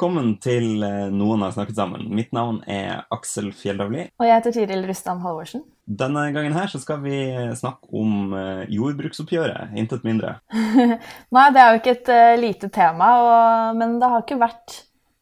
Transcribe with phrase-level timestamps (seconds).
[0.00, 2.06] Velkommen til eh, Noen har snakket sammen.
[2.16, 4.06] Mitt navn er Aksel Fjelldavli.
[4.16, 5.60] Og jeg heter Tiril Rustam Halvorsen.
[5.84, 7.18] Denne gangen her så skal vi
[7.58, 10.38] snakke om eh, jordbruksoppgjøret, intet mindre.
[11.36, 14.78] Nei, det er jo ikke et uh, lite tema, og, men det har ikke vært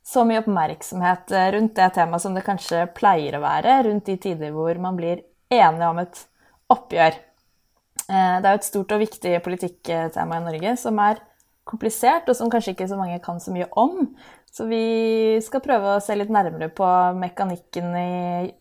[0.06, 4.54] så mye oppmerksomhet rundt det temaet som det kanskje pleier å være rundt de tider
[4.54, 6.22] hvor man blir enige om et
[6.70, 7.18] oppgjør.
[8.06, 8.14] Det
[8.46, 11.18] er jo et stort og viktig politikktema i Norge som er
[11.68, 14.10] komplisert, og som kanskje ikke så mange kan så mye om.
[14.48, 16.86] Så vi skal prøve å se litt nærmere på
[17.20, 18.10] mekanikken i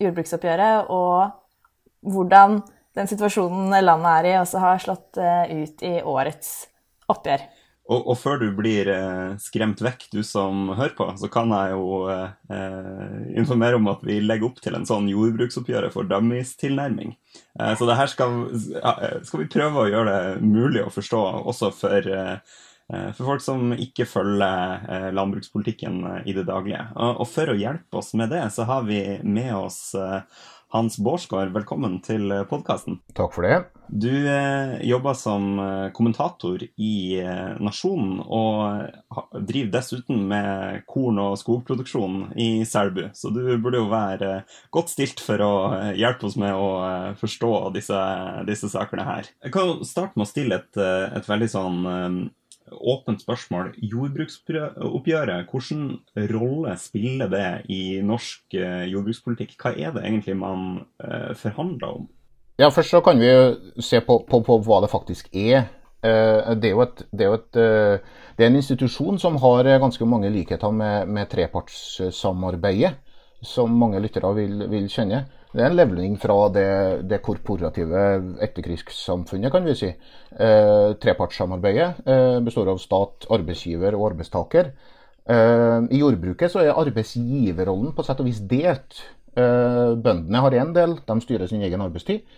[0.04, 2.60] jordbruksoppgjøret, og hvordan
[2.98, 6.52] den situasjonen landet er i, også har slått eh, ut i årets
[7.10, 7.46] oppgjør.
[7.88, 11.72] Og, og før du blir eh, skremt vekk, du som hører på, så kan jeg
[11.72, 17.14] jo eh, informere om at vi legger opp til en sånn jordbruksoppgjøret for dummies-tilnærming.
[17.56, 21.72] Eh, så det her skal, skal, vi prøve å gjøre det mulig å forstå også
[21.78, 26.86] for eh, for folk som ikke følger landbrukspolitikken i det daglige.
[26.96, 29.80] Og for å hjelpe oss med det, så har vi med oss
[30.72, 31.54] Hans Bårdsgaard.
[31.54, 32.98] Velkommen til podkasten.
[33.16, 33.58] Takk for det.
[33.88, 34.12] Du
[34.84, 35.46] jobber som
[35.96, 36.96] kommentator i
[37.64, 38.88] Nasjonen, og
[39.48, 43.06] driver dessuten med korn- og skogproduksjon i Selbu.
[43.16, 44.42] Så du burde jo være
[44.76, 45.52] godt stilt for å
[45.96, 46.68] hjelpe oss med å
[47.20, 48.02] forstå disse,
[48.48, 49.32] disse sakene her.
[49.44, 50.82] Jeg kan starte med å stille et,
[51.16, 51.80] et veldig sånn
[52.72, 53.72] åpent spørsmål.
[53.78, 55.82] Jordbruksoppgjøret, hvilken
[56.32, 59.56] rolle spiller det i norsk jordbrukspolitikk?
[59.60, 60.68] Hva er det egentlig man
[61.38, 62.06] forhandler om?
[62.58, 63.30] Ja, Først så kan vi
[63.82, 65.68] se på, på, på hva det faktisk er.
[66.02, 70.70] Det er, et, det, er et, det er, en institusjon som har ganske mange likheter
[70.70, 72.94] med, med trepartssamarbeidet,
[73.42, 75.24] som mange lyttere vil, vil kjenne.
[75.48, 76.68] Det er en levning fra det,
[77.08, 78.00] det korporative
[78.44, 79.88] etterkrigssamfunnet, kan vi si.
[80.36, 84.68] Eh, trepartssamarbeidet eh, består av stat, arbeidsgiver og arbeidstaker.
[85.24, 89.00] Eh, I jordbruket så er arbeidsgiverrollen på sett og vis delt.
[89.38, 92.28] Eh, bøndene har én del, de styrer sin egen arbeidstid.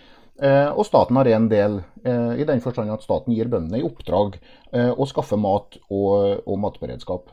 [0.41, 3.87] Eh, og staten har en del, eh, i den forstand at staten gir bøndene i
[3.91, 4.39] oppdrag
[4.71, 7.31] å skaffe mat og, og matberedskap.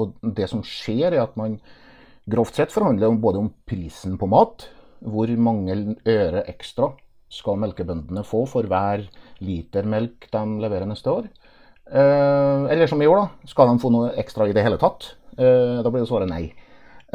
[0.00, 1.58] og det som skjer, er at man
[2.30, 4.68] grovt sett forhandler det både om prisen på mat,
[5.00, 5.76] hvor mange
[6.08, 6.92] øre ekstra
[7.30, 9.04] skal melkebøndene få for hver
[9.44, 11.28] liter melk de leverer neste år.
[11.90, 13.50] Eh, eller som i år, da.
[13.50, 15.12] Skal de få noe ekstra i det hele tatt?
[15.38, 16.44] Eh, da blir det svaret nei.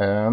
[0.00, 0.30] Eh,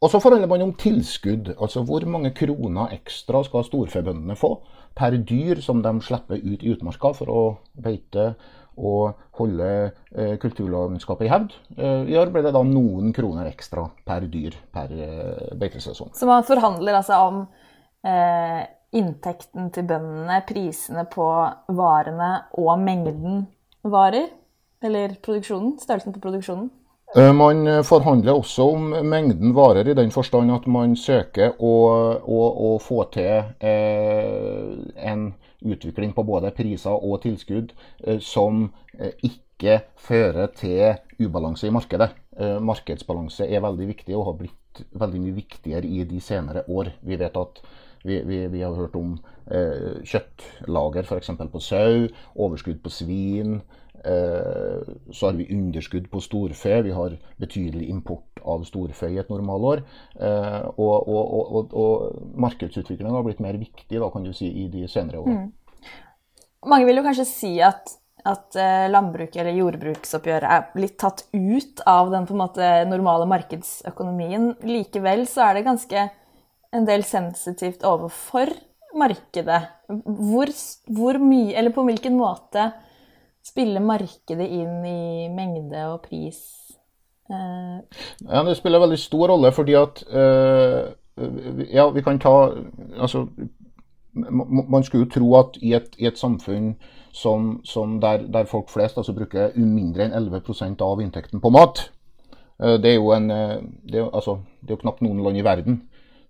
[0.00, 1.54] og så forhandler man om tilskudd.
[1.56, 4.58] Altså hvor mange kroner ekstra skal storfebøndene få
[4.96, 7.42] per dyr som de slipper ut i utmarka for å
[7.80, 8.34] beite
[8.76, 9.68] og holde
[10.12, 11.54] eh, kulturlandskapet i hevd.
[11.78, 16.12] Eh, I år ble det da noen kroner ekstra per dyr per eh, beitesesong.
[16.12, 17.40] Så man forhandler altså om
[18.04, 21.28] eh, inntekten til bøndene, prisene på
[21.76, 23.46] varene og mengden
[23.86, 24.28] varer?
[24.84, 25.78] Eller produksjonen?
[25.80, 26.68] Størrelsen på produksjonen?
[27.14, 31.70] Man forhandler også om mengden varer, i den forstand at man søker å,
[32.18, 35.28] å, å få til eh, en
[35.62, 37.72] utvikling på både priser og tilskudd
[38.04, 38.66] eh, som
[38.98, 42.10] eh, ikke fører til ubalanse i markedet.
[42.36, 46.90] Eh, markedsbalanse er veldig viktig og har blitt veldig mye viktigere i de senere år.
[47.06, 47.62] Vi vet at
[48.06, 49.16] vi, vi, vi har hørt om
[49.48, 51.32] eh, kjøttlager f.eks.
[51.52, 53.60] på sau, overskudd på svin.
[54.06, 56.82] Eh, så har vi underskudd på storfe.
[56.82, 59.82] Vi har betydelig import av storfe i et normalår.
[60.20, 64.68] Eh, og, og, og, og markedsutviklingen har blitt mer viktig da, kan du si, i
[64.70, 65.48] de senere årene.
[65.48, 65.94] Mm.
[66.70, 67.96] Mange vil jo kanskje si at,
[68.26, 74.52] at eh, landbruket eller jordbruksoppgjøret er blitt tatt ut av den måte normale markedsøkonomien.
[74.66, 76.08] Likevel så er det ganske
[76.76, 78.54] en del sensitivt overfor
[78.96, 79.64] markedet.
[79.90, 80.50] Hvor,
[80.94, 82.70] hvor mye, eller på hvilken måte
[83.46, 86.40] spiller markedet inn i mengde og pris?
[87.30, 87.82] Uh...
[88.26, 90.92] Ja, Det spiller veldig stor rolle, fordi at uh,
[91.72, 92.52] Ja, vi kan ta
[93.00, 93.26] Altså,
[94.14, 96.74] man skulle jo tro at i et, i et samfunn
[97.12, 101.90] som, som der, der, folk flest altså bruker mindre enn 11% av inntekten på mat
[102.62, 105.44] uh, Det er jo en det er, altså, det er jo knapt noen land i
[105.44, 105.82] verden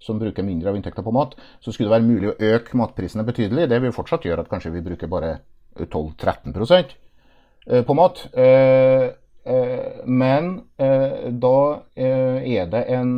[0.02, 3.24] som bruker mindre av inntekta på mat, så skulle det være mulig å øke matprisene
[3.24, 3.64] betydelig.
[3.70, 5.38] Det vil fortsatt gjøre at kanskje vi bruker bare
[5.80, 6.92] 12-13 eh,
[7.66, 8.20] på mat.
[8.36, 9.06] Eh,
[9.46, 11.56] eh, men da
[11.96, 13.12] er det en,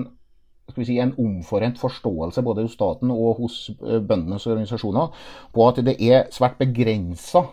[0.76, 5.12] si, en omforent forståelse både hos staten og hos bøndenes organisasjoner
[5.54, 7.44] på at det er svært begrensa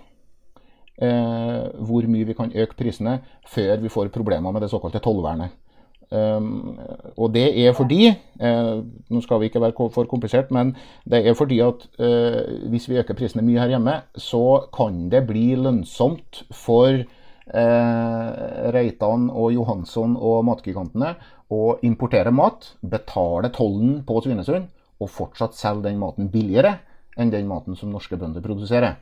[0.96, 3.18] hvor mye vi kan øke prisene
[3.52, 5.52] før vi får problemer med det såkalte tollvernet.
[6.14, 6.78] Um,
[7.18, 10.76] og det er fordi uh, Nå skal vi ikke være for komplisert, men
[11.10, 15.26] det er fordi at uh, hvis vi øker prisene mye her hjemme, så kan det
[15.28, 18.30] bli lønnsomt for uh,
[18.76, 21.16] Reitan og Johansson og matgigantene
[21.50, 24.70] å importere mat, betale tollen på Svinesund
[25.02, 26.78] og fortsatt selge den maten billigere
[27.18, 28.98] enn den maten som norske bønder produserer.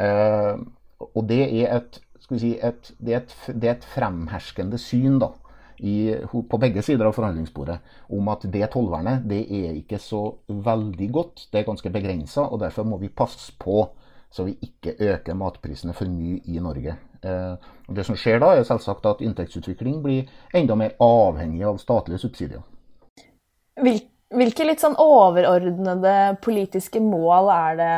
[0.00, 1.98] og det er et,
[2.38, 5.28] si, et, det er et, det er et fremherskende syn da,
[5.80, 5.96] i,
[6.26, 7.78] på begge sider av forhandlingsbordet
[8.16, 11.48] om at det tollvernet det er ikke så veldig godt.
[11.50, 13.88] Det er ganske begrensa, og derfor må vi passe på
[14.30, 16.94] så vi ikke øker matprisene for mye i Norge.
[17.22, 17.54] Eh,
[17.88, 22.22] og det som skjer da, er selvsagt at inntektsutvikling blir enda mer avhengig av statlige
[22.22, 22.62] subsidier.
[23.80, 27.92] Hvilke litt sånn overordnede politiske mål er det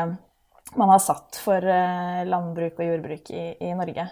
[0.79, 4.07] man har satt for eh, landbruk og jordbruk i, i Norge?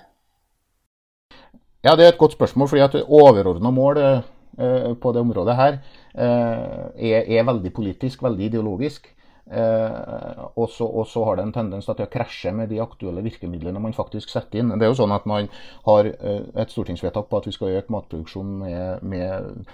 [1.83, 2.67] Ja, Det er et godt spørsmål.
[2.67, 5.79] fordi at Overordna mål eh, på det området her
[6.15, 9.15] eh, er, er, veldig politisk, veldig ideologisk.
[9.51, 10.69] Eh, og
[11.07, 14.61] så har det en tendens til å krasje med de aktuelle virkemidlene man faktisk setter
[14.61, 14.69] inn.
[14.77, 15.49] Det er jo sånn at Man
[15.87, 19.65] har et stortingsvedtak på at vi skal øke matproduksjonen med, med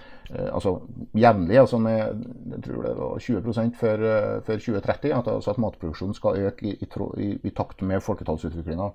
[0.54, 0.80] altså
[1.14, 2.24] jevnlig, altså med
[2.56, 4.08] jeg tror det var 20 før,
[4.48, 5.12] før 2030.
[5.12, 6.78] At, altså at matproduksjonen skal øke i,
[7.18, 8.94] i, i takt med folketallsutviklinga.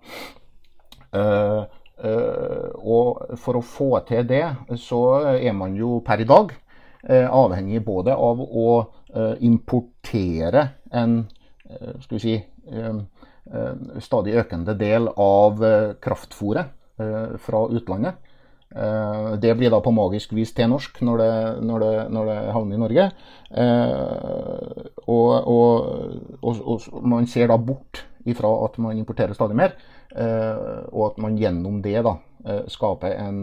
[1.13, 1.69] Uh,
[2.03, 4.45] og for å få til det,
[4.81, 5.03] så
[5.37, 6.51] er man jo per i dag
[7.07, 8.67] eh, avhengig både av å
[9.15, 11.23] eh, importere en
[11.73, 12.33] skal vi si,
[14.05, 15.63] stadig økende del av
[16.05, 16.69] kraftfôret
[17.41, 18.19] fra utlandet.
[19.41, 21.31] Det blir da på magisk vis til norsk når det,
[21.65, 23.07] når det, når det havner i Norge.
[25.07, 25.89] Og, og,
[26.43, 29.73] og, og, man ser da bort ifra at man importerer stadig mer.
[30.13, 33.39] Eh, og at man gjennom det da, eh, skaper en,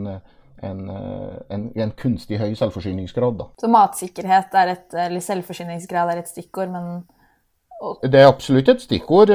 [0.62, 3.40] en, eh, en, en kunstig høy selvforsyningsgrad.
[3.40, 3.48] Da.
[3.62, 7.02] Så matsikkerhet er et, eller selvforsyningsgrad er et stikkord, men
[8.04, 9.32] det er absolutt et stikkord,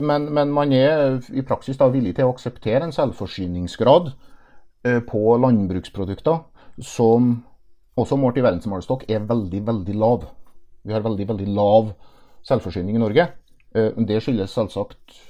[0.00, 4.08] men, men, man er i praksis da villig til å akseptere en selvforsyningsgrad
[5.10, 6.38] på landbruksprodukter
[6.80, 7.34] som
[8.00, 10.24] også målt i verdensmålestokk er veldig, veldig lav.
[10.88, 11.92] Vi har veldig, veldig lav
[12.48, 13.28] selvforsyning i Norge.
[13.76, 15.20] Det skyldes selvsagt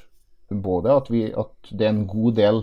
[0.50, 2.62] både at, vi, at, det er en god del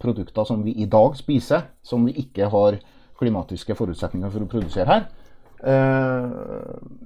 [0.00, 2.78] produkter som vi i dag spiser, som vi ikke har
[3.18, 5.08] klimatiske forutsetninger for å produsere her.
[5.58, 6.30] Eh,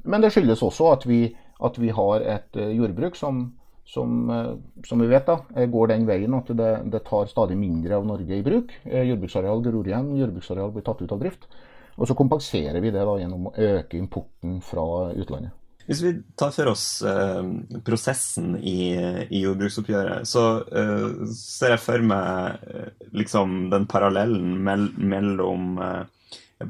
[0.04, 1.24] men det skyldes også at vi,
[1.64, 3.46] at vi har et eh, jordbruk som,
[3.88, 4.52] som, eh,
[4.88, 5.38] som, vi vet da,
[5.72, 8.76] går den veien at det, det, tar stadig mindre av Norge i bruk.
[8.84, 11.48] Jordbruksareal gror igjen, jordbruksareal blir tatt ut av drift.
[11.96, 15.56] Og så kompenserer vi det da gjennom å øke importen fra utlandet.
[15.86, 17.42] Hvis vi tar for oss eh,
[17.84, 18.94] prosessen i,
[19.28, 26.02] i, jordbruksoppgjøret, så eh, ser jeg for meg eh, liksom den parallellen mell mellom eh,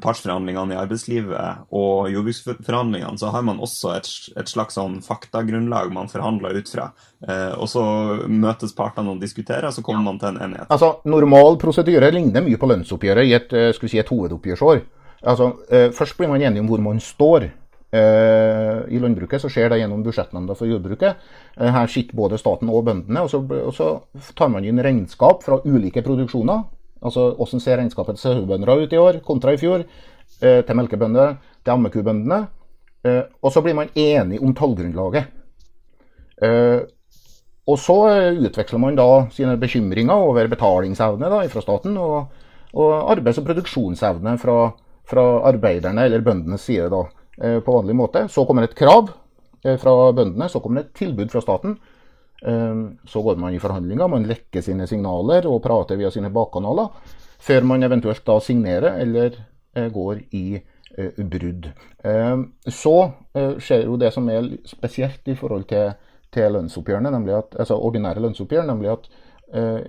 [0.01, 3.19] partsforhandlingene i arbeidslivet og jordbruksforhandlingene.
[3.21, 4.09] Så har man også et,
[4.41, 6.89] et slags sånn faktagrunnlag man forhandler ut fra.
[7.27, 7.85] Eh, og så
[8.25, 10.71] møtes partene og diskuterer, så kommer man til en enighet.
[10.73, 14.85] Altså, Normal prosedyre ligner mye på lønnsoppgjøret i et, eh, si, et hovedoppgjørsår.
[15.23, 15.53] Altså,
[15.95, 17.45] først blir man enige om hvor man står.
[17.93, 21.19] Eh, I landbruket så skjer det gjennom budsjettnemnda for jordbruket.
[21.59, 23.21] Eh, her sitter både staten og bøndene.
[23.21, 23.89] Og så, og så
[24.37, 26.63] tar man inn regnskap fra ulike produksjoner.
[27.03, 29.85] Altså hvordan ser regnskapet til sauebønder ut i år kontra i fjor?
[30.41, 32.43] Eh, til melkebønder, til ammekubøndene.
[33.43, 35.25] Og så blir man enig om tallgrunnlaget.
[37.67, 37.97] Og så
[38.47, 42.31] utveksler man da sine bekymringer over betalingsevne da, fra staten, og,
[42.71, 44.55] og arbeids- og produksjonsevne fra,
[45.03, 46.87] fra arbeiderne eller bøndenes side.
[46.95, 47.03] da.
[47.37, 48.27] Eh, på vanlig måte.
[48.27, 49.09] Så kommer et krav
[49.65, 51.77] eh, fra bøndene, så kommer et tilbud fra staten.
[52.45, 52.75] Eh,
[53.09, 56.91] så går man i forhandlinger, man lekker sine signaler og prater via sine bakkanaler,
[57.41, 59.41] før man eventuelt da signerer eller
[59.73, 60.61] går i
[61.17, 61.65] brudd.
[62.69, 62.91] Så
[63.33, 65.95] skjer jo det som er spesielt i forhold til,
[66.29, 69.09] til lønnsoppgjørene, at, altså ordinære lønnsoppgjør, nemlig at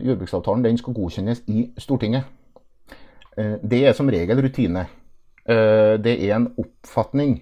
[0.01, 2.25] jordbruksavtalen den skal godkjennes i Stortinget.
[3.37, 4.87] Det er som regel rutine.
[5.45, 7.37] Eh, det er en oppfatning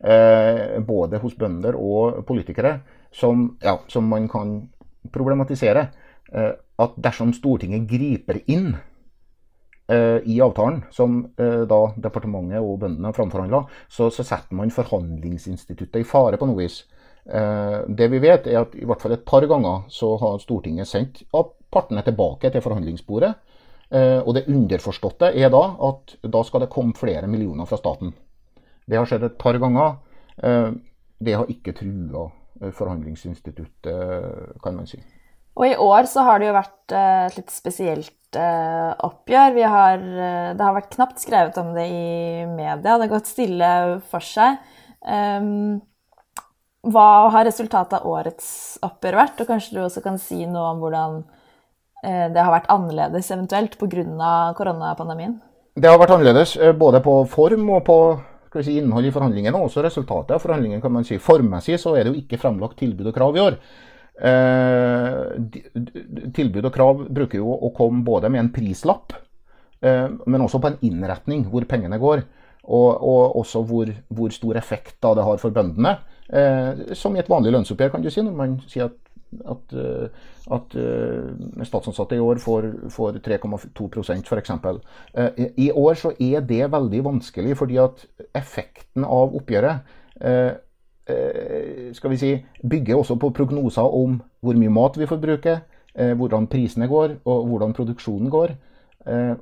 [0.00, 2.78] eh, både hos bønder og politikere
[3.12, 4.56] som, ja, som man kan
[5.12, 5.88] problematisere.
[6.32, 8.74] Eh, at dersom Stortinget griper inn
[9.84, 16.38] i avtalen, som da departementet og bøndene framforhandla, så, så, setter man forhandlingsinstituttet i fare
[16.40, 16.78] på noe vis.
[17.20, 21.20] Det vi vet, er at i hvert fall et par ganger så har Stortinget sendt
[21.28, 23.34] partene tilbake til forhandlingsbordet.
[23.90, 28.14] Eh, og det underforståtte er da at da skal det komme flere millioner fra staten.
[28.84, 29.98] Det har skjedd et par ganger.
[30.42, 30.70] Eh,
[31.24, 32.28] det har ikke trua
[32.60, 35.02] eh, forhandlingsinstituttet, kan man si.
[35.54, 39.58] Og i år så har det jo vært et litt spesielt oppgjør.
[39.70, 40.00] Har,
[40.58, 42.80] det har vært knapt skrevet om det i media.
[42.82, 43.68] Det har gått stille
[44.10, 44.58] for seg.
[45.06, 45.78] Ehm,
[46.84, 48.48] hva har resultatet av årets
[48.82, 49.44] oppgjør vært?
[49.44, 51.20] Og kanskje du også kan si noe om hvordan
[52.04, 54.52] det har vært annerledes eventuelt pga.
[54.58, 55.38] koronapandemien?
[55.74, 57.98] Det har vært annerledes både på form og på
[58.62, 60.82] si, innhold i forhandlingene, og også resultatet av forhandlingene.
[60.82, 61.18] kan man si.
[61.18, 63.58] Formmessig så er det jo ikke fremlagt tilbud og krav i år.
[64.14, 65.34] Eh,
[66.34, 69.16] tilbud og krav bruker jo å komme både med en prislapp,
[69.82, 72.24] eh, men også på en innretning hvor pengene går.
[72.64, 75.98] Og, og også hvor, hvor, stor effekt da det har for bøndene.
[76.32, 78.96] Eh, som i et vanlig lønnsoppgjør, kan du si, når man sier at
[79.44, 80.08] at, eh,
[80.54, 84.50] at uh, statsansatte i år får, får 3,2% f.eks.
[84.50, 89.90] Uh, I år så er det veldig vanskelig, fordi at effekten av oppgjøret
[91.04, 92.28] skal vi si,
[92.64, 95.58] bygger også på prognoser om hvor mye mat vi forbruker,
[96.16, 98.54] hvordan prisene går og hvordan produksjonen går.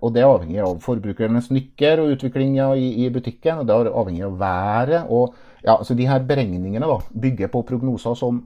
[0.00, 3.60] og Det er avhengig av forbrukernes nykker og utviklinga i, i, butikken.
[3.60, 5.04] og Det er avhengig av været.
[5.06, 8.42] og ja, så de her Beregningene da, bygger på prognoser som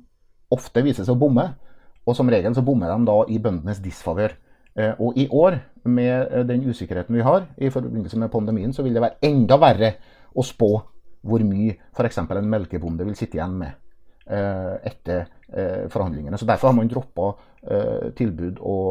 [0.54, 1.46] ofte viser seg å bomme.
[2.06, 4.36] Og som regel så bommer de da i bøndenes disfavør.
[4.76, 8.84] Eh, og i år, med eh, den usikkerheten vi har i forbindelse med pandemien, så
[8.84, 9.94] vil det være enda verre
[10.36, 10.70] å spå
[11.26, 12.20] hvor mye f.eks.
[12.22, 13.74] en melkebonde vil sitte igjen med
[14.26, 15.26] etter
[15.92, 16.38] forhandlingene.
[16.38, 17.28] Så Derfor har man droppa
[18.18, 18.88] tilbud og,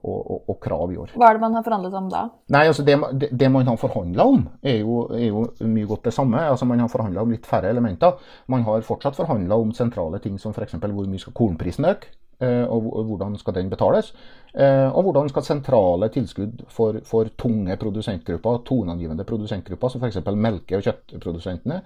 [0.00, 1.12] og, og, og, krav i år.
[1.16, 2.22] Hva er det man har forhandlet om da?
[2.52, 6.08] Nei, altså Det, det, det man har forhandla om, er jo, er jo, mye godt
[6.08, 6.40] det samme.
[6.40, 8.16] Altså Man har forhandla om litt færre elementer.
[8.52, 10.76] Man har fortsatt forhandla om sentrale ting som f.eks.
[10.80, 12.12] hvor mye skal kornprisen øke?
[12.42, 14.12] Eh, og hvordan skal den betales?
[14.54, 20.18] Eh, og hvordan skal sentrale tilskudd for, for tunge produsentgrupper, toneangivende produsentgrupper, som f.eks.
[20.34, 21.82] melke- og kjøttprodusentene,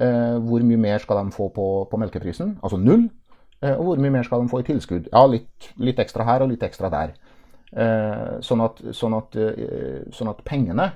[0.00, 2.56] eh, hvor mye mer skal de få på, på melkeprisen?
[2.62, 3.08] Altså null.
[3.58, 5.08] Og hvor mye mer skal de få i tilskudd?
[5.10, 7.16] Ja, litt, litt ekstra her og litt ekstra der.
[8.40, 9.34] Sånn at, sånn at,
[10.14, 10.86] sånn at pengene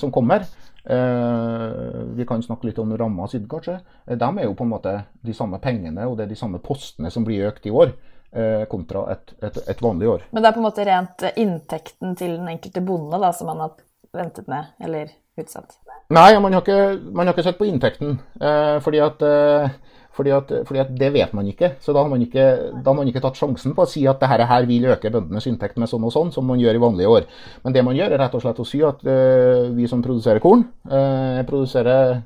[0.00, 0.46] som kommer,
[0.80, 3.76] vi kan snakke litt om ramma siden, kanskje.
[4.16, 7.12] De er jo på en måte de samme pengene, og det er de samme postene
[7.12, 7.92] som blir økt i år.
[8.30, 10.20] Eh, kontra et, et, et, vanlig år.
[10.30, 13.64] Men det er på en måte rent inntekten til den enkelte bonde da, som man
[13.64, 13.72] har
[14.14, 15.10] ventet med, eller
[15.40, 15.74] utsatt?
[16.14, 18.20] Nei, man har ikke, man har ikke sett på inntekten.
[18.38, 21.72] Eh, fordi, at, eh, fordi, at, fordi, at, det vet man ikke.
[21.82, 22.46] Så da har man ikke,
[22.76, 25.50] da har man ikke tatt sjansen på å si at dette her vil øke bøndenes
[25.50, 27.26] inntekt med sånn og sånn, som man gjør i vanlige år.
[27.64, 30.42] Men det man gjør, er rett og slett å si at uh, vi som produserer
[30.42, 32.20] korn, uh, produserer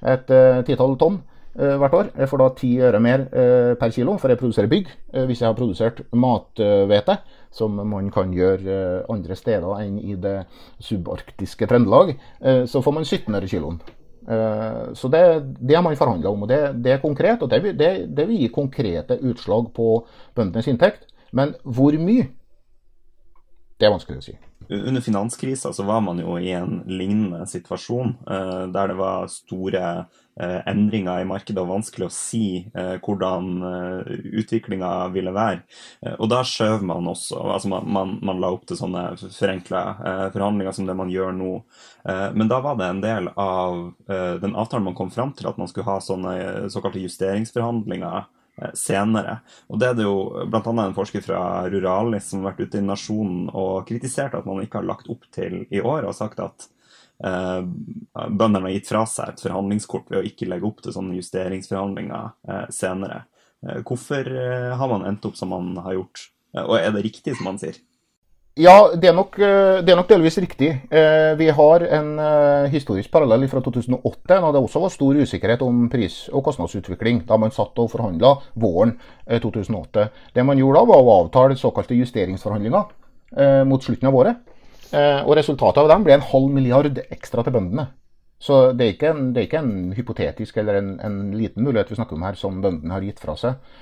[0.00, 1.20] et uh, titall tonn.
[1.58, 2.10] Eh, hvert år.
[2.14, 4.90] Jeg får da ti øre mer eh, per kilo, for jeg produserer bygg.
[5.12, 7.16] Eh, hvis jeg har produsert mathvete,
[7.50, 10.44] som man kan gjøre andre steder enn i det
[10.78, 12.12] subarktiske Trøndelag,
[12.70, 13.80] så får man 17 øre kiloen.
[14.94, 15.22] Så det,
[15.58, 17.42] det har man forhandla om, og det, det, er konkret.
[17.42, 19.88] Og det, det, vil gi konkrete utslag på
[20.38, 21.10] bøndenes inntekt.
[21.34, 22.28] Men hvor mye?
[23.74, 24.36] Det er vanskelig å si.
[24.70, 28.14] Under finanskrisa var man jo i en lignende situasjon,
[28.70, 29.86] der det var store
[30.70, 34.10] endringer i markedet og vanskelig å si eh, hvordan eh,
[34.42, 35.60] utviklinga ville være.
[36.16, 39.82] Og da skjøv man også altså man, man, man, la opp til sånne forenkla
[40.32, 41.52] forhandlinger som det man gjør nå.
[42.34, 43.80] Men da var det en del av
[44.40, 46.34] den avtalen man kom fram til, at man skulle ha sånne
[46.72, 48.24] såkalte justeringsforhandlinger
[48.74, 49.38] senere.
[49.68, 50.62] Og det er det jo bl.a.
[50.62, 54.80] en forsker fra Ruralis som har vært ute i Nasjonen og kritisert at man ikke
[54.80, 56.79] har lagt opp til i år, og sagt at eh,
[57.20, 62.32] bøndene har gitt fra seg et forhandlingskort ved å ikke legge opp til sånne justeringsforhandlinger
[62.48, 63.24] eh, senere.
[63.66, 67.04] Eh, hvorfor eh, har man endt opp som man har gjort, eh, og er det
[67.04, 67.76] riktig som man sier?
[68.60, 70.70] Ja, det er, nok, eh, det er nok, delvis riktig.
[71.38, 72.08] Vi har en
[72.72, 77.38] historisk parallell fra 2008, da det også var stor usikkerhet om pris- og kostnadsutvikling, da
[77.40, 78.96] man satt og forhandla våren
[79.28, 80.08] 2008.
[80.34, 82.96] Det man gjorde da, var å avtale såkalte justeringsforhandlinger
[83.70, 84.49] mot slutten av året.
[84.90, 87.86] Eh, og resultatet av dem ble en halv milliard ekstra til bøndene.
[88.40, 91.98] Så det er ikke en, er ikke en hypotetisk eller en, en, liten mulighet vi
[91.98, 93.74] snakker om her, som bøndene har gitt fra seg.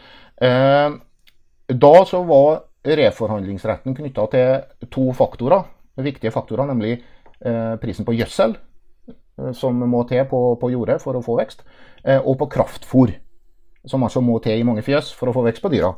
[0.45, 0.89] Eh,
[1.69, 5.65] da så var reforhandlingsretten knytta til to faktorer,
[6.03, 8.57] viktige faktorer, nemlig eh, prisen på gjødsel,
[9.55, 11.61] som må til på, på jordet for å få vekst,
[12.27, 13.13] og på kraftfôr,
[13.87, 15.93] som altså må til i mange fjøs for å få vekst på dyra.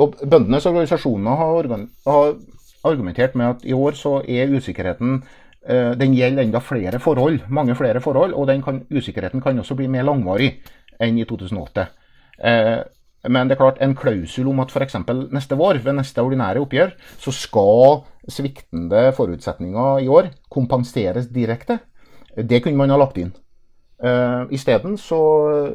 [0.00, 1.68] Og Bøndenes organisasjoner har,
[2.08, 2.30] har
[2.86, 5.20] argumentert med at i år så er usikkerheten
[5.66, 9.88] den gjelder enda flere forhold, mange flere forhold, og den kan, usikkerheten kan også bli
[9.90, 10.52] mer langvarig
[11.02, 11.88] enn i 2008.
[13.26, 14.98] Men det er klart, en klausul om at f.eks.
[15.34, 21.80] neste vår, ved neste ordinære oppgjør, så skal sviktende forutsetninger i år kompenseres direkte.
[22.36, 23.32] Det kunne man ha lagt inn.
[23.96, 25.18] Uh, Isteden så,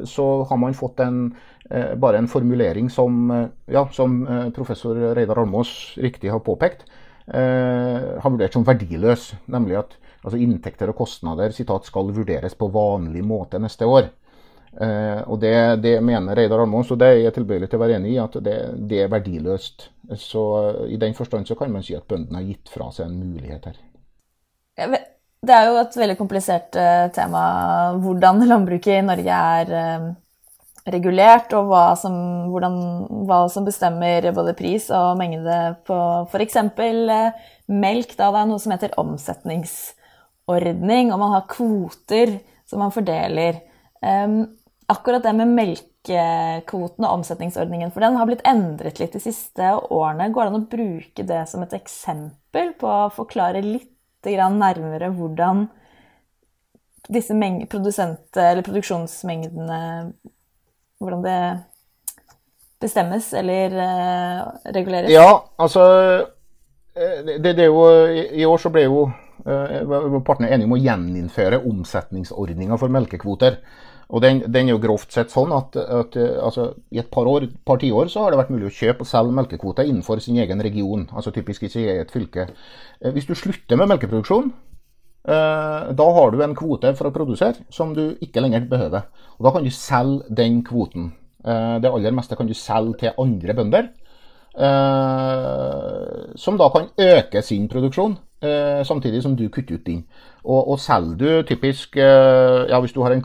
[0.06, 1.32] så har man fått en,
[1.72, 3.32] uh, bare en formulering som,
[3.66, 4.20] ja, som
[4.54, 6.86] professor Reidar Almås riktig har påpekt,
[7.32, 9.30] har vurdert som verdiløs.
[9.52, 14.10] Nemlig at altså inntekter og kostnader citat, skal vurderes på vanlig måte neste år.
[15.26, 18.14] og det, det mener Reidar Almås, og det er jeg tilbøyelig til å være enig
[18.14, 18.54] i, at det,
[18.88, 19.88] det, er verdiløst.
[20.16, 20.44] Så
[20.88, 23.68] I den forstand så kan man si at bøndene har gitt fra seg en mulighet
[23.68, 23.80] her.
[25.42, 27.42] Det er jo et veldig komplisert uh, tema
[27.98, 29.72] hvordan landbruket i Norge er
[30.90, 32.14] regulert, og hva som,
[32.50, 32.76] hvordan,
[33.28, 35.96] hva som, bestemmer både pris og mengde på
[36.26, 36.56] f.eks.
[36.78, 37.30] Uh,
[37.70, 38.16] melk.
[38.18, 42.28] Da det er noe som heter omsetningsordning, og man har kvoter
[42.68, 43.52] som man fordeler.
[44.02, 44.34] Um,
[44.90, 50.32] akkurat det med melkekvoten og omsetningsordningen for den har blitt endret litt de siste årene.
[50.32, 53.88] Går det an å bruke det som et eksempel på å forklare litt
[54.22, 55.58] nærmere hvordan
[57.10, 59.80] disse produksjonsmengdene
[61.02, 61.38] Hvordan det
[62.82, 65.10] bestemmes eller uh, reguleres?
[65.10, 65.84] Ja, altså
[66.94, 67.86] eh, det, det, jo,
[68.30, 73.58] I år så ble jo uh, partene enige om å gjeninnføre omsetningsordninga for melkekvoter.
[74.12, 77.46] Og den, den, er jo grovt sett sånn at, at altså, i et par år,
[77.64, 80.60] par tiår så har det vært mulig å kjøpe og selge melkekvoter innenfor sin egen
[80.60, 81.06] region.
[81.16, 82.50] altså Typisk i et fylke.
[83.14, 84.50] Hvis du slutter med melkeproduksjon,
[85.24, 89.02] da har du en kvote for å produsere som du ikke lenger behøver.
[89.38, 91.12] Og Da kan du selge den kvoten.
[91.42, 93.88] Det aller meste kan du selge til andre bønder.
[96.36, 98.16] Som da kan øke sin produksjon,
[98.84, 100.04] samtidig som du kutter ut din.
[100.44, 103.22] Og, og selger du typisk ja, Hvis du har en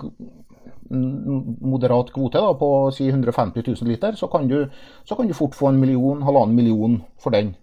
[1.61, 4.67] moderat kvote da, på si 150 000 liter, så kan, du,
[5.05, 7.55] så kan du fort få en million, halvannen million for den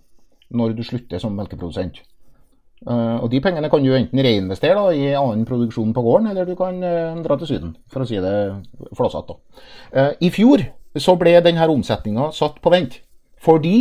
[0.51, 2.03] når du slutter som melkeprodusent.
[2.85, 6.49] Uh, og De pengene kan du enten reinvestere da, i annen produksjon på gården, eller
[6.49, 8.35] du kan uh, dra til Syden, for å si det
[8.97, 9.39] flåsete.
[9.95, 10.67] Uh, I fjor
[11.01, 13.01] så ble denne omsetninga satt på vent,
[13.43, 13.77] fordi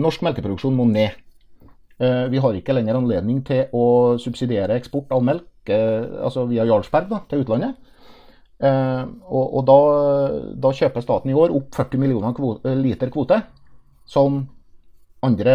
[0.00, 1.18] norsk melkeproduksjon må ned.
[2.00, 7.18] Vi har ikke lenger anledning til å subsidiere eksport av melk altså via Jarlsberg da,
[7.28, 7.74] til utlandet.
[8.60, 9.76] Eh, og, og da,
[10.60, 13.38] da, kjøper staten i år opp 40 millioner kvote, liter kvote,
[14.04, 14.42] som
[15.26, 15.54] andre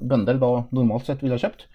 [0.00, 1.66] bønder da normalt sett ville ha kjøpt,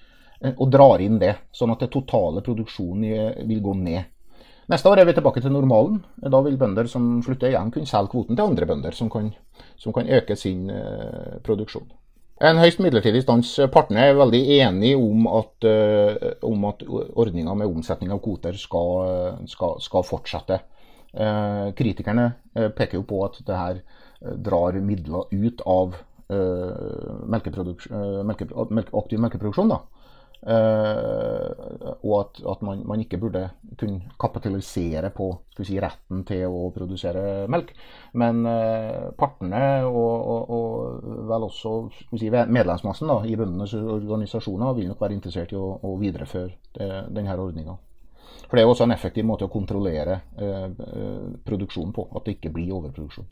[0.41, 1.35] eh, og drar inn det.
[1.51, 4.11] Sånn at det totale produksjonen vil gå ned.
[4.71, 5.99] Neste år er vi tilbake til normalen.
[6.17, 9.29] Da vil bønder som slutter igjen, kunne selge kvoten til andre bønder som kan,
[9.77, 11.85] som kan øke sin uh, produksjon.
[12.41, 13.51] En høyst midlertidig stans.
[13.71, 19.45] Partene er veldig enige om at, uh, om at ordninga med omsetning av kvoter skal,
[19.51, 20.59] skal, skal fortsette.
[21.13, 22.31] Uh, kritikerne
[22.75, 23.85] peker jo på at det her
[24.41, 25.93] drar midler ut av
[26.29, 27.51] melke,
[28.25, 29.69] melke, aktiv melkeproduksjon.
[29.69, 29.83] Da.
[32.05, 33.47] og at, at man, man, ikke burde
[33.79, 37.71] kunne kapitalisere på si, retten til å produsere melk.
[38.13, 41.73] Men uh, partene og, og, og, vel også
[42.19, 46.91] si, medlemsmassen da, i bøndenes organisasjoner vil nok være interessert i å, å videreføre det,
[47.15, 47.77] denne ordninga.
[48.45, 52.37] For det er også en effektiv måte å kontrollere uh, eh produksjonen på, at det
[52.37, 53.27] ikke blir overproduksjon.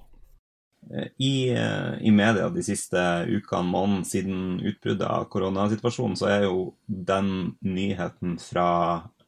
[1.18, 6.74] I, eh, I, media de siste ukene, månedene siden utbruddet av koronasituasjonen, så er jo
[6.86, 8.68] den nyheten fra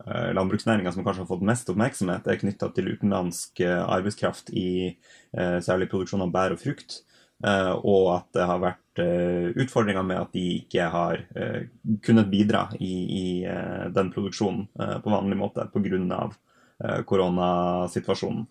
[0.06, 4.70] eh, landbruksnæringa som kanskje har fått mest oppmerksomhet, er knytta til utenlandsk eh, arbeidskraft i
[4.92, 7.02] eh, særlig produksjon av bær og frukt.
[7.46, 9.00] Og at det har vært
[9.60, 11.20] utfordringer med at de ikke har
[12.08, 13.26] kunnet bidra i, i
[13.94, 14.70] den produksjonen
[15.04, 16.30] på vanlig måte pga.
[17.04, 18.48] koronasituasjonen.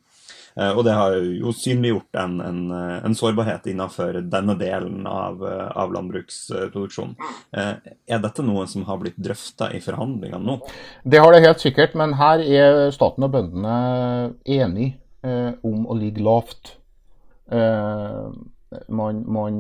[0.55, 2.61] Eh, og det har jo synliggjort en, en,
[3.03, 7.17] en sårbarhet innenfor denne delen av, eh, av landbruksproduksjonen.
[7.59, 7.73] Eh,
[8.15, 10.59] er dette noe som har blitt drøfta i forhandlingene nå?
[11.03, 15.01] Det har det helt sikkert, men her er staten og bøndene enige
[15.65, 16.75] om å ligge lavt.
[17.49, 19.55] Man, man,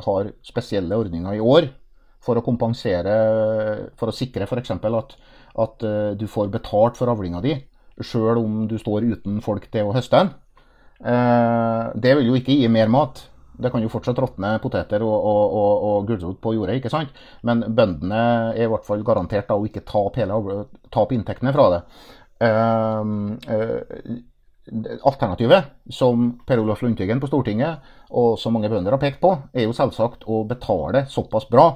[0.00, 1.66] har spesielle ordninger i år
[2.24, 3.12] for å kompensere,
[4.00, 4.72] for å sikre f.eks.
[4.72, 5.12] At,
[5.66, 5.84] at
[6.16, 7.58] du får betalt for avlinga di
[8.06, 10.32] sjøl om du står uten folk til å høste den.
[11.02, 13.24] Eh, det vil jo ikke gi mer mat.
[13.62, 17.12] Det kan jo fortsatt råtne poteter og, og, og, og gulrot på jordet, ikke sant?
[17.46, 18.22] men bøndene
[18.56, 21.80] er i hvert fall garantert da, å ikke tape, hele, tape inntektene fra det.
[22.42, 24.16] Uh, uh,
[25.04, 27.82] Alternativet, som Per Olaf Lundteigen på Stortinget
[28.14, 31.66] og så mange bønder har pekt på, er jo selvsagt å betale såpass bra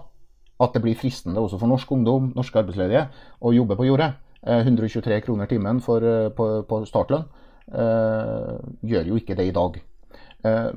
[0.62, 3.09] at det blir fristende også for norsk ungdom, norske arbeidsledige,
[3.43, 4.15] å jobbe på jordet.
[4.42, 6.05] 123 kroner timen for,
[6.37, 7.25] på, på startlønn
[7.72, 9.79] uh, gjør jo ikke det i dag.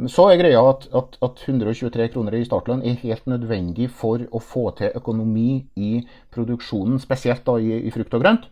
[0.10, 4.40] Så er greia at, at, at, 123 kroner i startlønn er helt nødvendig for å
[4.42, 5.90] få til økonomi i
[6.34, 8.48] produksjonen, spesielt da i, i frukt og grønt,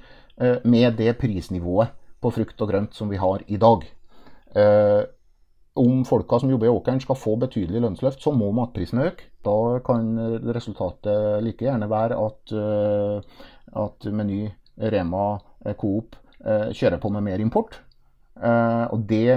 [0.67, 3.87] med det prisnivået på frukt og grønt som vi har i dag.
[4.57, 5.03] Eh,
[5.77, 9.27] om folka som jobber i åkeren skal få betydelig lønnsløft, så må matprisene øke.
[9.45, 10.15] Da kan
[10.55, 13.43] resultatet like gjerne være at, eh,
[13.83, 17.79] at Meny, Rema, eh, Coop eh, kjører på med mer import.
[18.37, 19.33] Eh, og det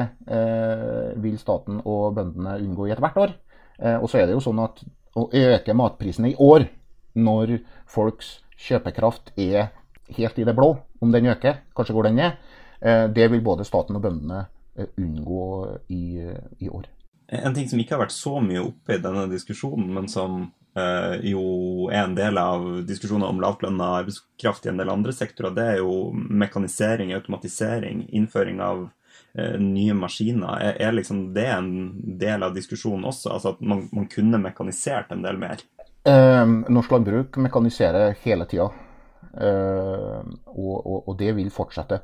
[1.20, 3.33] vil staten og bøndene unngå i ethvert år.
[3.81, 4.83] og så er det jo sånn at
[5.16, 6.66] å øke matprisene i år,
[7.16, 9.70] når folks kjøpekraft er
[10.18, 12.37] helt i det blå, om den øker, kanskje går den ned,
[13.16, 14.42] det vil både staten og bøndene
[15.00, 15.46] unngå
[15.88, 16.20] i,
[16.61, 16.87] i, år.
[17.33, 20.50] En ting som ikke har vært så mye oppe i denne diskusjonen, men som
[21.27, 25.66] jo er en del av diskusjonen om lavtlønna arbeidskraft i en del andre sektorer, det
[25.75, 28.87] er jo mekanisering, automatisering, innføring av
[29.35, 30.61] eh, nye maskiner.
[30.61, 31.73] Er, er, liksom det en
[32.21, 33.35] del av diskusjonen også?
[33.37, 35.64] Altså at man, man kunne mekanisert en del mer?
[36.09, 38.71] Eh, norsk landbruk mekaniserer hele tida,
[39.37, 42.01] eh, og, og, og, det vil fortsette.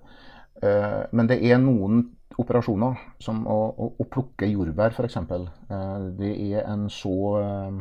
[0.63, 2.05] Eh, men det er noen
[2.41, 5.17] operasjoner, som å, å, å plukke jordbær f.eks.
[5.17, 7.79] Eh, det, er en så, eh,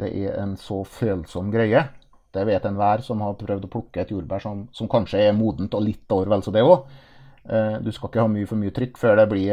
[0.00, 1.84] det er en så følsom greie.
[2.32, 5.74] Det vet enhver som har prøvd å plukke et jordbær som, som kanskje er modent
[5.76, 6.86] og litt år vel så det òg.
[7.82, 9.50] Du skal ikke ha mye for mye trykk før det blir,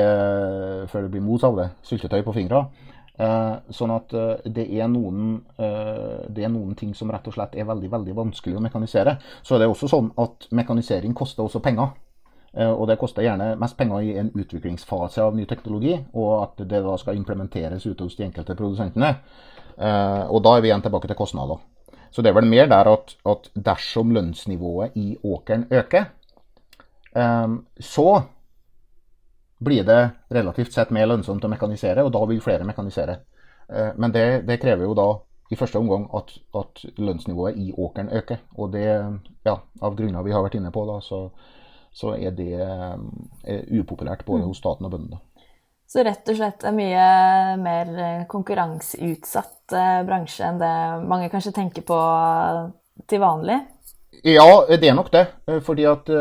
[0.87, 1.65] før det blir mos av det.
[1.89, 2.61] Syltetøy på fingra.
[3.75, 4.13] Sånn at
[4.45, 8.59] det er, noen, det er noen ting som rett og slett er veldig veldig vanskelig
[8.59, 9.17] å mekanisere.
[9.41, 11.97] Så er det også sånn at mekanisering koster også penger.
[12.53, 16.63] Eh, og det koster gjerne mest penger i en utviklingsfase av ny teknologi, og at
[16.65, 19.13] det da skal implementeres ute hos de enkelte produsentene.
[19.79, 21.61] Eh, og da er vi igjen tilbake til kostnader.
[22.11, 26.09] Så det er vel mer der at, at dersom lønnsnivået i åkeren øker,
[27.15, 27.47] eh,
[27.79, 28.09] så
[29.59, 33.19] blir det relativt sett mer lønnsomt å mekanisere, og da vil flere mekanisere.
[33.69, 35.09] Men det, det krever jo da
[35.49, 38.37] i første omgang at, at, lønnsnivået i åkeren øker.
[38.57, 38.85] Og det,
[39.45, 41.23] ja, av grunner vi har vært inne på, da, så,
[41.91, 42.99] så er det er
[43.43, 44.49] eh, upopulært både mm.
[44.51, 45.21] hos staten og bøndene.
[45.89, 47.05] Så rett og slett en mye
[47.57, 47.91] mer
[48.29, 50.73] konkurranseutsatt eh, bransje enn det
[51.09, 51.97] mange kanskje tenker på
[53.09, 53.57] til vanlig?
[54.21, 55.23] Ja, det er nok det.
[55.49, 56.11] Eh, fordi at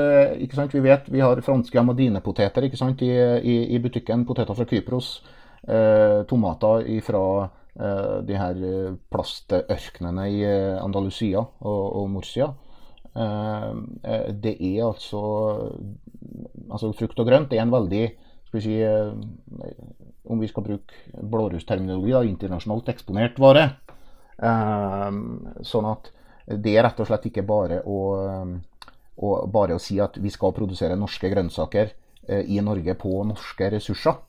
[0.54, 4.24] sant, vi vet vi har franske amadinepoteter i, i, i, butikken.
[4.24, 5.10] Poteter fra Kypros.
[5.68, 8.64] Eh, tomater fra eh, de her
[9.12, 10.40] plastørknene i
[10.80, 12.54] Andalusia og, og Murcia.
[13.18, 13.70] Eh,
[14.04, 15.20] eh, det er altså
[16.70, 18.02] Altså frukt og grønt er en veldig
[18.48, 19.12] skal vi si, eh,
[20.28, 23.62] Om vi skal bruke blårusterminologi, internasjonalt eksponert vare.
[25.64, 26.10] Sånn at
[26.46, 27.96] det er rett og slett ikke bare å,
[29.16, 31.94] å, bare å si at vi skal produsere norske grønnsaker
[32.44, 34.20] i Norge på norske ressurser.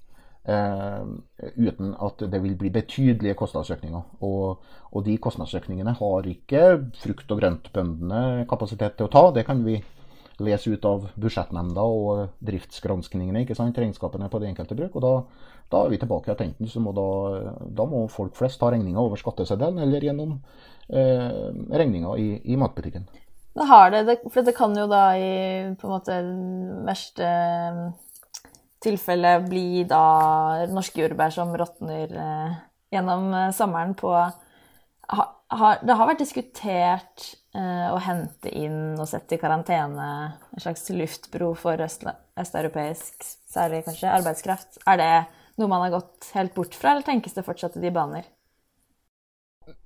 [0.49, 1.19] Uh,
[1.59, 4.05] uten at det vil bli betydelige kostnadsøkninger.
[4.25, 6.63] Og, og, de kostnadsøkningene har ikke
[7.03, 9.23] frukt- og grøntbøndene kapasitet til å ta.
[9.35, 9.77] Det kan vi
[10.45, 13.77] lese ut av budsjettnemnda og driftsgranskningene, ikke sant?
[13.77, 14.97] regnskapene på de enkelte bruk.
[14.97, 15.13] og Da,
[15.71, 17.07] da er vi tilbake til enten så må da,
[17.79, 20.37] da må folk flest ta regninga over skatteseddelen eller gjennom
[20.89, 21.49] eh,
[21.81, 23.09] regninga i, i matbutikken.
[23.59, 25.31] Det har det, for det kan jo da i
[25.79, 26.19] på en måte
[26.87, 27.29] verste
[28.83, 32.59] tilfelle bli da norske jordbær som råtner eh,
[32.93, 39.07] gjennom eh, sommeren på ha, ha, Det har vært diskutert eh, å hente inn og
[39.09, 40.09] sette i karantene
[40.53, 44.81] en slags luftbro for østeuropeisk, særlig kanskje, arbeidskraft.
[44.89, 45.13] Er det
[45.59, 48.27] noe man har gått helt bort fra, eller tenkes det fortsatt i de baner?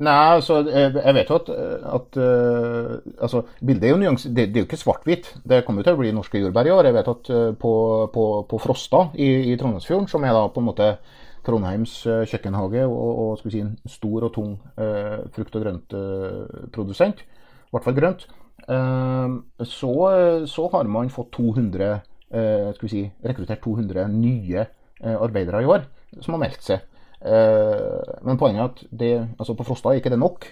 [0.04, 1.50] Nei, altså, jeg vet jo at,
[1.98, 5.28] at uh, altså, Bildet er jo nyans, det, det, er jo ikke svart-hvitt.
[5.44, 6.88] Det kommer jo til å bli norske jordbær i år.
[6.88, 7.74] Jeg vet at på,
[8.14, 10.90] på, på, Frosta i, i Trondheimsfjorden, som er da på en måte
[11.44, 11.98] Trondheims
[12.32, 14.54] kjøkkenhage og, og, si, en stor og tung
[15.36, 17.26] frukt- og grøntprodusent,
[17.74, 18.28] i hvert fall grønt,
[18.64, 19.94] så,
[20.48, 21.88] så, har man fått 200,
[22.30, 24.64] skal vi si, rekruttert 200 nye
[25.04, 25.88] arbeidere i år
[26.22, 26.86] som har meldt seg.
[27.24, 30.48] Eh, men poenget er at det, altså på Frosta er ikke det nok,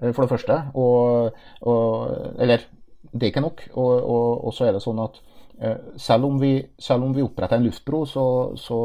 [0.00, 0.58] eh, for det første.
[0.74, 2.66] Og, og, eller
[3.12, 3.62] det er ikke nok.
[3.74, 4.10] Og,
[4.46, 5.20] og, så er det sånn at
[5.60, 8.26] eh, selv om vi, selv om vi oppretter en luftbro, så,
[8.58, 8.80] så,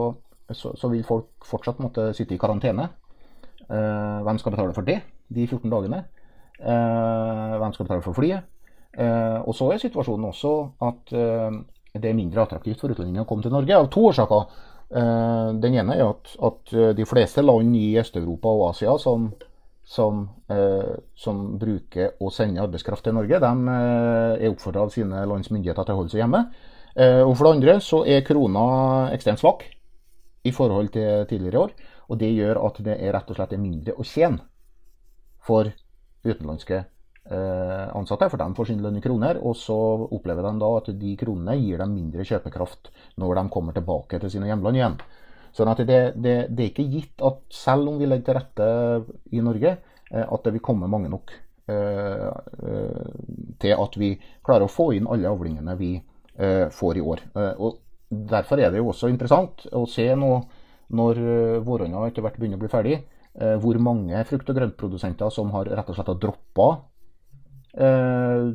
[0.52, 2.90] så, så vil folk fortsatt måtte sitte i karantene.
[3.68, 6.06] hvem skal betale for det de 14 dagene?
[6.58, 8.54] Hvem skal betale for flyet?
[8.98, 11.12] og så er situasjonen også at
[12.02, 14.48] det er mindre attraktivt for utlendinger å komme til Norge, av to årsaker.
[14.88, 19.28] Eh, den ene er at, at de fleste land i Øst-Europa og Asia som,
[19.84, 25.26] som, eh, som, bruker å sende arbeidskraft til Norge, de eh, er oppfordra av sine
[25.28, 26.48] lands myndigheter til å holde seg hjemme.
[26.98, 28.62] Og For det andre så er krona
[29.14, 29.68] ekstremt svak
[30.50, 31.76] i forhold til tidligere år.
[32.10, 34.42] Og det gjør at det er rett og slett mindre å tjene
[35.46, 35.70] for
[36.26, 36.86] utenlandske
[37.30, 39.40] Eh, ansatte, for de får sin lønn i kroner.
[39.44, 39.76] Og så
[40.16, 44.32] opplever de da at de kronene gir dem mindre kjøpekraft når de kommer tilbake til
[44.32, 44.96] sine hjemland igjen.
[45.56, 48.70] Sånn at det, det, det er ikke gitt at selv om vi legger til rette
[49.36, 49.74] i Norge,
[50.12, 51.34] eh, at det vil komme mange nok
[51.68, 52.30] eh,
[53.60, 54.14] til at vi
[54.46, 55.98] klarer å få inn alle avlingene vi
[56.38, 57.22] får i år.
[57.58, 60.28] Og Derfor er det jo også interessant å se nå
[60.96, 61.18] når
[61.66, 63.00] våronna etter hvert begynner å bli ferdig,
[63.38, 66.70] hvor mange frukt- og grøntprodusenter som har rett og slett har droppa
[67.78, 68.54] Eh,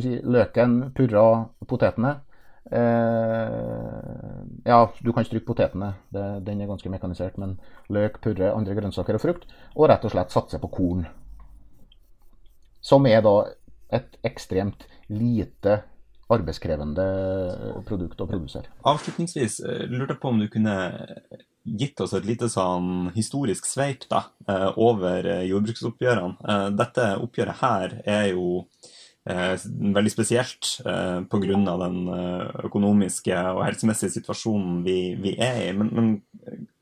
[0.00, 2.14] si, løken, purra, potetene.
[2.70, 7.36] Eh, ja, du kan stryke potetene, det, den er ganske mekanisert.
[7.40, 7.58] Men
[7.92, 9.48] løk, purre, andre grønnsaker og frukt.
[9.74, 11.04] Og rett og slett satse på korn.
[12.84, 13.36] Som er da
[13.94, 15.82] et ekstremt lite
[16.32, 17.04] arbeidskrevende
[17.84, 18.72] produkt å produsere.
[18.88, 20.78] Avslutningsvis eh, lurte jeg på om du kunne
[21.64, 26.36] gitt oss et lite sånn historisk sveip da, eh, over eh, jordbruksoppgjørene.
[26.44, 28.64] Eh, dette oppgjøret her er jo
[29.24, 31.76] veldig spesielt eh, pga.
[31.80, 31.94] den
[32.68, 35.72] økonomiske og helsemessige situasjonen vi, vi er i.
[35.72, 36.10] Men, men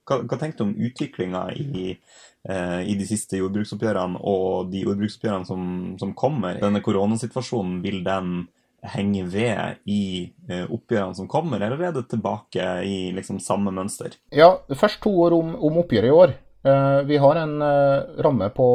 [0.02, 5.68] hva, hva tenker du om utviklinga i, i, de siste jordbruksoppgjørene og de jordbruksoppgjørene som,
[6.02, 6.58] som kommer?
[6.58, 8.48] Denne koronasituasjonen, vil den
[8.82, 14.16] henger ved i eh, oppgjørene som kommer, eller er det tilbake i liksom samme mønster?
[14.34, 16.34] Ja, Først to år om, om oppgjøret i år.
[16.66, 18.66] Eh, vi har en eh, ramme på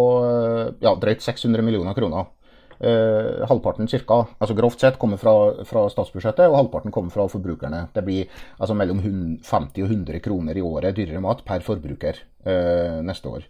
[0.83, 2.33] ja, drøyt 600 millioner kroner.
[2.77, 5.31] halvparten cirka, altså grovt sett kommer fra,
[5.65, 7.87] fra, statsbudsjettet, og halvparten kommer fra forbrukerne.
[7.89, 8.27] Det blir
[8.59, 12.19] altså mellom 50 og 100 kroner i året dyrere mat per forbruker
[13.01, 13.47] neste år.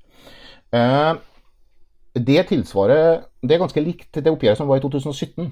[2.13, 5.51] det tilsvarer Det er ganske likt det oppgjøret som var i 2017.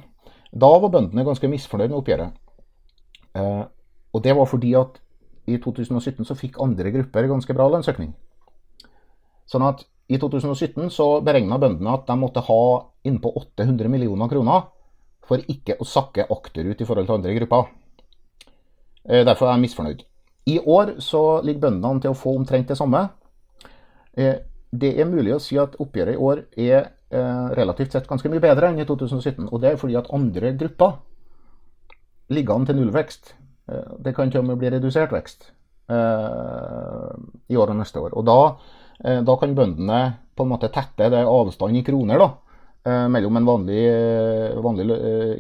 [0.56, 2.36] Da var bøndene ganske misfornøyd med oppgjøret.
[3.36, 3.64] Eh,
[4.16, 5.02] og det var fordi at
[5.52, 8.14] i 2017 så fikk andre grupper ganske bra lønnsøkning.
[9.46, 12.62] Sånn at i 2017 så beregna bøndene at de måtte ha
[13.06, 14.70] innpå 800 millioner kroner
[15.26, 17.70] for ikke å sakke akterut i forhold til andre grupper.
[19.06, 20.04] Eh, derfor er jeg misfornøyd.
[20.46, 23.08] I år så ligger bøndene til å få omtrent det samme.
[24.16, 24.38] Eh,
[24.72, 26.92] det er mulig å si at oppgjøret i år er
[27.56, 29.50] relativt sett ganske mye bedre enn i 2017.
[29.50, 30.98] Og det er fordi at andre grupper
[32.34, 33.36] ligger an til nullvekst.
[33.72, 35.52] Eh, det kan til og med bli redusert vekst
[35.90, 37.12] eh,
[37.50, 38.16] i år og neste år.
[38.18, 38.40] Og da,
[39.26, 40.02] da kan bøndene
[40.36, 42.30] på en måte tette det avstanden i kroner da,
[43.10, 43.84] mellom en vanlig,
[44.62, 44.86] vanlig,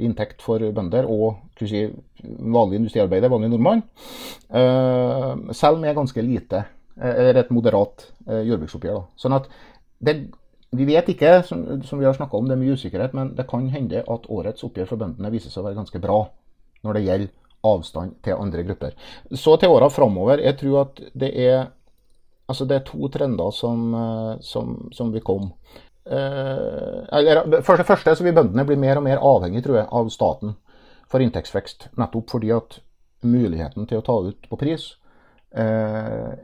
[0.01, 1.83] inntekt for bønder og si,
[2.25, 3.83] vanlig industriarbeider, vanlig nordmann,
[5.53, 6.63] selv med ganske lite,
[6.97, 8.97] eller et moderat jordbruksoppgjør.
[8.97, 9.05] Da.
[9.21, 9.51] Sånn at
[10.01, 10.15] det
[10.75, 13.47] vi vet ikke, som, som vi har snakka om, det er mye usikkerhet, men det
[13.49, 16.19] kan hende at årets oppgjør for bøndene viser seg å være ganske bra
[16.86, 17.34] når det gjelder
[17.65, 18.93] avstand til andre grupper.
[19.34, 20.43] Så til åra framover.
[20.43, 21.69] Jeg tror at det er,
[22.49, 25.54] altså det er to trender som, eh, som, som vil komme.
[26.06, 30.12] Eh, for det første så vil bøndene bli mer og mer avhengig tror jeg, av
[30.13, 30.54] staten
[31.10, 31.89] for inntektsvekst.
[31.97, 32.80] Nettopp fordi at
[33.25, 34.91] muligheten til å ta ut på pris
[35.58, 36.36] eh,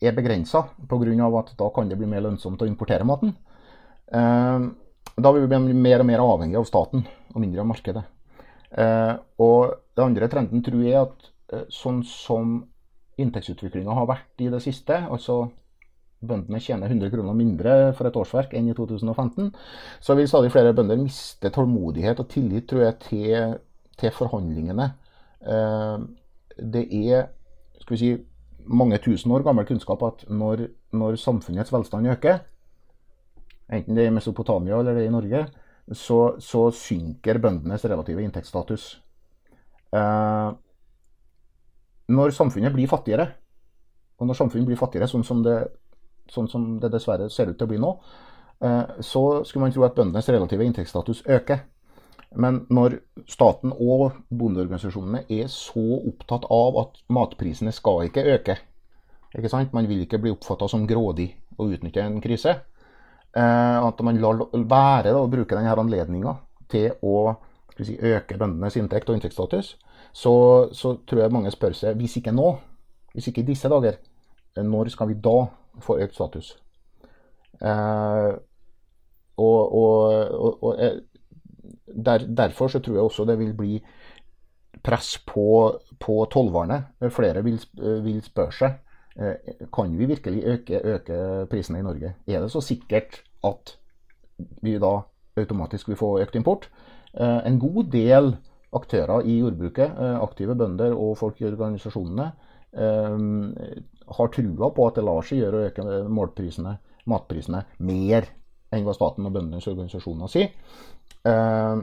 [0.00, 1.28] er begrensa pga.
[1.38, 3.34] at da kan det bli mer lønnsomt å importere maten.
[4.12, 4.60] Eh,
[5.16, 8.04] da vil vi bli mer og mer avhengig av staten og mindre av markedet.
[8.70, 12.58] Eh, og det andre trenden tror jeg at eh, sånn som
[13.16, 15.46] inntektsutviklinga har vært i det siste, altså
[16.26, 19.52] bøndene tjener 100 kroner mindre for et årsverk enn i 2015,
[20.00, 23.56] så vil stadig flere bønder miste tålmodighet og tillit tror jeg, til,
[24.00, 24.88] til forhandlingene.
[26.56, 27.28] Det er
[27.86, 28.10] skal vi si,
[28.66, 32.42] mange tusen år gammel kunnskap at når, når samfunnets velstand øker,
[33.72, 35.46] enten det er i Mesopotamia eller det er i Norge,
[35.94, 38.86] så, så synker bøndenes relative inntektsstatus.
[39.94, 40.50] Eh,
[42.08, 43.28] når samfunnet blir fattigere,
[44.18, 45.58] og når samfunnet blir fattigere sånn som det,
[46.32, 47.92] sånn som det dessverre ser ut til å bli nå,
[48.66, 51.64] eh, så skulle man tro at bøndenes relative inntektsstatus øker.
[52.34, 52.98] Men når
[53.30, 58.56] staten og bondeorganisasjonene er så opptatt av at matprisene skal ikke øke
[59.36, 59.74] ikke sant?
[59.76, 62.54] Man vil ikke bli oppfatta som grådig og utnytte en krise.
[63.36, 66.36] Eh, at man lar være da, å bruke denne anledninga
[66.72, 67.34] til å
[67.76, 69.74] si, øke bøndenes inntekt og inntektsstatus,
[70.16, 70.34] så,
[70.72, 72.54] så, tror jeg mange spør seg hvis ikke nå,
[73.12, 73.98] hvis ikke i disse dager,
[74.56, 75.36] når skal vi da
[75.84, 76.54] få økt status?
[77.60, 78.30] Eh,
[79.36, 80.80] og, og, og, og
[81.96, 83.80] der, derfor så tror jeg også det vil bli
[84.84, 86.92] press på, på tollvernet.
[87.10, 87.60] Flere vil,
[88.04, 88.82] vil spørre seg
[89.72, 92.14] kan vi virkelig øke, øke prisene i Norge.
[92.28, 93.78] Er det så sikkert at
[94.62, 94.98] vi da
[95.40, 96.68] automatisk vil få økt import?
[97.16, 98.34] En god del
[98.76, 102.30] aktører i jordbruket, aktive bønder og folk i organisasjonene,
[104.18, 106.76] har trua på at det lar seg gjøre å øke målprisene,
[107.08, 108.28] matprisene mer
[108.74, 110.52] enn hva staten og bøndenes organisasjoner sier.
[111.26, 111.82] Eh,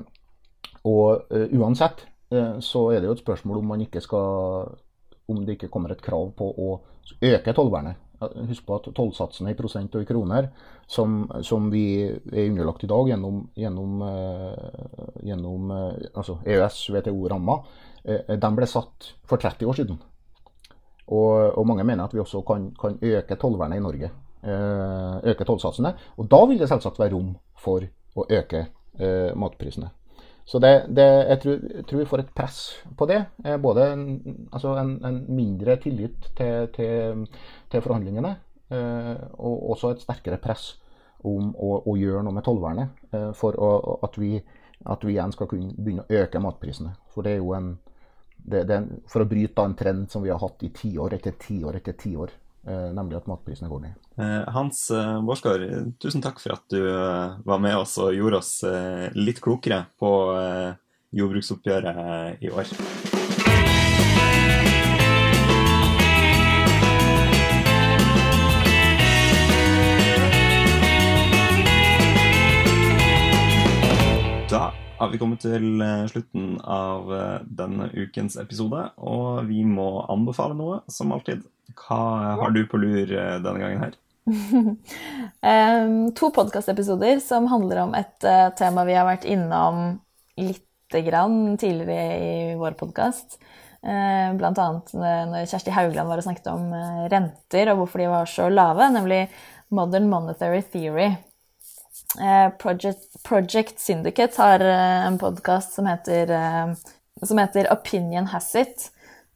[0.84, 4.74] og eh, uansett uh, så er det jo et spørsmål om man ikke skal
[5.32, 6.74] om det ikke kommer et krav på å
[7.24, 8.02] øke tollvernet.
[8.50, 10.50] Husk på at tollsatsene i prosent og i kroner,
[10.88, 14.04] som, som vi er underlagt i dag gjennom, gjennom,
[15.24, 17.58] gjennom altså EØS, WTO-ramma,
[18.04, 20.00] de ble satt for 30 år siden.
[21.08, 24.12] Og, og, mange mener at vi også kan, kan øke tollvernet i Norge.
[24.44, 25.94] Eh, øke tollsatsene.
[26.20, 27.30] Og da vil det selvsagt være rom
[27.64, 27.86] for
[28.20, 28.66] å øke
[29.00, 29.88] eh, matprisene.
[30.44, 32.58] Så det, det, jeg, tror, jeg, tror, vi får et press
[33.00, 33.22] på det.
[33.46, 34.04] Eh, både en,
[34.52, 37.24] altså en, en mindre tillit til, til,
[37.72, 38.36] til forhandlingene,
[38.74, 40.72] og også et sterkere press
[41.30, 43.68] om å, å gjøre noe med tollvernet for å,
[44.08, 44.40] at, vi,
[44.90, 46.96] at, vi, igjen skal kunne begynne å øke matprisene.
[47.14, 47.68] For det er jo en,
[48.34, 48.80] det, det,
[49.14, 52.34] for å bryte en trend som vi har hatt i tiår etter tiår etter tiår.
[52.64, 53.96] Eh, nemlig at matprisene går ned.
[54.16, 55.66] Eh, Hans eh, Bårdskar,
[56.00, 56.80] tusen takk for at du
[57.44, 58.54] var med oss og gjorde oss
[59.20, 60.12] litt klokere på
[61.14, 62.72] jordbruksoppgjøret i år.
[74.54, 74.70] Da
[75.02, 77.12] har vi kommet til slutten av
[77.44, 81.44] denne ukens episode, og vi må anbefale noe, som alltid.
[81.72, 82.00] Hva
[82.42, 84.00] har du på lur eh, denne gangen her?
[86.18, 89.98] to podkastepisoder som handler om et uh, tema vi har vært innom
[90.40, 93.40] lite grann tidligere i vår podkast.
[93.84, 96.72] Uh, blant annet når Kjersti Haugland var og snakket om
[97.12, 99.26] renter og hvorfor de var så lave, nemlig
[99.76, 101.14] Modern Monetary Theory.
[102.62, 108.93] Project, Project, Syndicate har en podkast som, som, heter Opinion Has It Eh,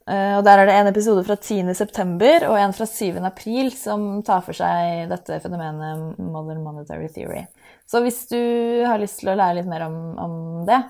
[0.08, 2.46] og Der er det en episode fra 10.9.
[2.48, 7.42] og en fra 7.4 som tar for seg dette fenomenet modern monetary theory.
[7.88, 8.40] Så hvis du
[8.88, 10.80] har lyst til å lære litt mer om, om det,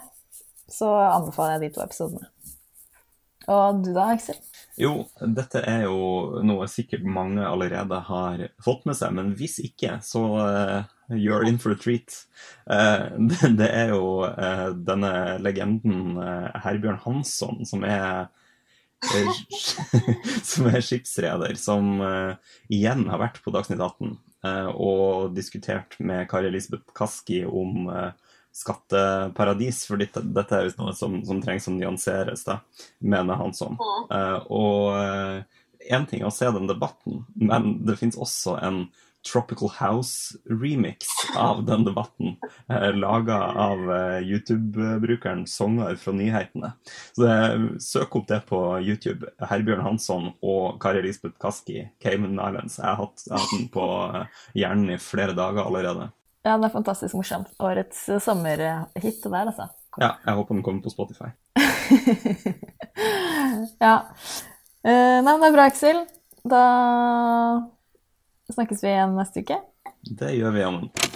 [0.70, 2.31] så anbefaler jeg de to episodene.
[3.48, 4.38] Og du da, Aksel?
[4.78, 9.96] Jo, dette er jo noe sikkert mange allerede har fått med seg, men hvis ikke,
[10.04, 12.20] så uh, you're in for a treat.
[12.68, 16.20] Uh, det, det, er jo uh, denne legenden
[16.62, 18.38] Herbjørn Hansson som er Eh,
[20.51, 22.35] som er skipsreder, som uh,
[22.73, 28.11] igjen har vært på Dagsnytt 18 uh, og diskutert med Kari Elisabeth Kaski om uh,
[28.59, 32.59] skatteparadis, for dette, dette er jo noe som, som, trengs å nyanseres, da,
[32.99, 33.77] mener han sånn.
[33.79, 35.45] og
[35.79, 38.81] én ting er å se den debatten, men det fins også en
[39.33, 40.96] Tropical House-remix
[41.37, 42.37] av den debatten.
[42.68, 46.72] Eh, Laga av eh, YouTube-brukeren Songer fra Nyhetene.
[47.12, 49.26] Så det, Søk opp det på YouTube.
[49.50, 52.78] Herbjørn Hansson og Kari Lisbeth Kaski, Cayman Islands.
[52.78, 56.11] Jeg har hatt, jeg har hatt den på eh, hjernen i flere dager allerede.
[56.46, 57.44] Ja, den er fantastisk morsom.
[57.59, 59.66] Årets sommerhit der, altså.
[59.98, 61.33] Ja, jeg håper den kommer på Spotify.
[63.83, 63.96] ja.
[64.87, 66.04] Nei, men det er bra, Aksel.
[66.48, 66.62] Da
[68.53, 69.59] Snakkes vi igjen neste uke?
[70.09, 71.09] Det gjør vi, Amund.